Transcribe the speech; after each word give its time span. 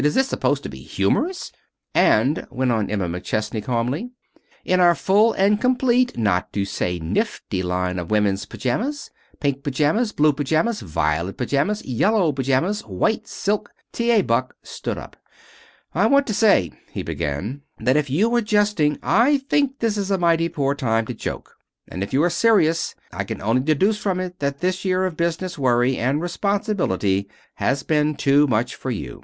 "Is 0.03 0.15
this 0.15 0.27
supposed 0.29 0.63
to 0.63 0.67
be 0.69 0.81
humorous?" 0.81 1.51
"And," 1.93 2.47
went 2.49 2.71
on 2.71 2.89
Emma 2.89 3.07
McChesney, 3.07 3.63
calmly, 3.63 4.09
"in 4.65 4.79
our 4.79 4.95
full 4.95 5.33
and 5.33 5.61
complete, 5.61 6.17
not 6.17 6.51
to 6.53 6.65
say 6.65 6.97
nifty 6.97 7.61
line 7.61 7.99
of 7.99 8.09
women's 8.09 8.47
pajamas 8.47 9.11
pink 9.39 9.61
pajamas, 9.61 10.11
blue 10.11 10.33
pajamas, 10.33 10.79
violet 10.81 11.37
pajamas, 11.37 11.85
yellow 11.85 12.31
pajamas, 12.31 12.81
white 12.87 13.27
silk" 13.27 13.69
T. 13.93 14.09
A. 14.09 14.23
Buck 14.23 14.55
stood 14.63 14.97
up. 14.97 15.17
"I 15.93 16.07
want 16.07 16.25
to 16.25 16.33
say," 16.33 16.71
he 16.91 17.03
began, 17.03 17.61
"that 17.77 17.95
if 17.95 18.09
you 18.09 18.35
are 18.35 18.41
jesting, 18.41 18.97
I 19.03 19.37
think 19.37 19.77
this 19.77 19.97
is 19.97 20.09
a 20.09 20.17
mighty 20.17 20.49
poor 20.49 20.73
time 20.73 21.05
to 21.05 21.13
joke. 21.13 21.55
And 21.87 22.01
if 22.01 22.11
you 22.11 22.23
are 22.23 22.29
serious 22.31 22.95
I 23.11 23.23
can 23.23 23.39
only 23.39 23.61
deduce 23.61 23.99
from 23.99 24.19
it 24.19 24.39
that 24.39 24.61
this 24.61 24.83
year 24.83 25.05
of 25.05 25.15
business 25.15 25.59
worry 25.59 25.95
and 25.99 26.19
responsibility 26.23 27.29
has 27.57 27.83
been 27.83 28.15
too 28.15 28.47
much 28.47 28.73
for 28.73 28.89
you. 28.89 29.19